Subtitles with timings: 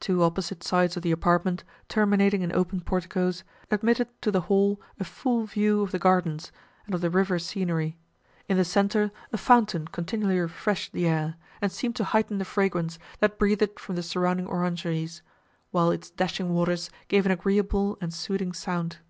[0.00, 5.04] Two opposite sides of the apartment, terminating in open porticos, admitted to the hall a
[5.04, 6.50] full view of the gardens,
[6.86, 7.98] and of the river scenery;
[8.48, 12.98] in the centre a fountain continually refreshed the air, and seemed to heighten the fragrance,
[13.20, 15.20] that breathed from the surrounding orangeries,
[15.70, 19.00] while its dashing waters gave an agreeable and soothing sound.